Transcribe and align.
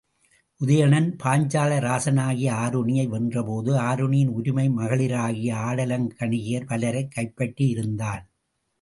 உதயணன் 0.61 1.15
பாஞ்சால 1.23 1.75
ராசனாகிய 1.79 2.51
ஆருணியை 2.51 3.07
வென்ற 3.07 3.43
போது, 3.43 3.73
ஆருணியின் 3.73 4.27
உரிமை 4.27 4.69
மகளிராகிய 4.69 5.53
ஆடலங் 5.53 6.09
கணிகையர் 6.19 6.65
பலரைக் 6.65 7.13
கைப்பற்றியிருந்தான். 7.15 8.23